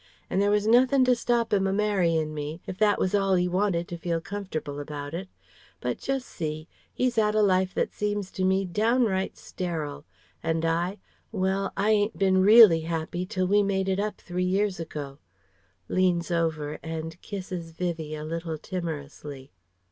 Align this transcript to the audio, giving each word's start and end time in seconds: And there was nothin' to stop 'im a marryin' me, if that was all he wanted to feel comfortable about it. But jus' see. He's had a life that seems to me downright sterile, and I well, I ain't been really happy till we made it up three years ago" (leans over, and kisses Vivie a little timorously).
And 0.31 0.41
there 0.41 0.49
was 0.49 0.65
nothin' 0.65 1.05
to 1.05 1.15
stop 1.15 1.53
'im 1.53 1.67
a 1.67 1.71
marryin' 1.71 2.33
me, 2.33 2.59
if 2.65 2.75
that 2.79 2.97
was 2.97 3.13
all 3.13 3.35
he 3.35 3.47
wanted 3.47 3.87
to 3.89 3.99
feel 3.99 4.19
comfortable 4.19 4.79
about 4.79 5.13
it. 5.13 5.29
But 5.79 5.99
jus' 5.99 6.25
see. 6.25 6.67
He's 6.91 7.17
had 7.17 7.35
a 7.35 7.43
life 7.43 7.75
that 7.75 7.93
seems 7.93 8.31
to 8.31 8.43
me 8.43 8.65
downright 8.65 9.37
sterile, 9.37 10.03
and 10.41 10.65
I 10.65 10.97
well, 11.31 11.71
I 11.77 11.91
ain't 11.91 12.17
been 12.17 12.41
really 12.41 12.79
happy 12.81 13.27
till 13.27 13.45
we 13.45 13.61
made 13.61 13.87
it 13.87 13.99
up 13.99 14.17
three 14.19 14.43
years 14.43 14.79
ago" 14.79 15.19
(leans 15.87 16.31
over, 16.31 16.79
and 16.81 17.21
kisses 17.21 17.69
Vivie 17.69 18.15
a 18.15 18.23
little 18.23 18.57
timorously). 18.57 19.51